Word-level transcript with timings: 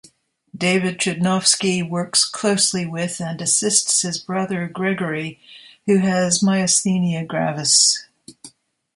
David 0.57 0.97
Chudnovsky 0.97 1.87
works 1.87 2.27
closely 2.27 2.87
with 2.87 3.19
and 3.19 3.39
assists 3.39 4.01
his 4.01 4.17
brother 4.17 4.67
Gregory, 4.67 5.39
who 5.85 5.97
has 5.97 6.39
myasthenia 6.41 7.27
gravis. 7.27 8.03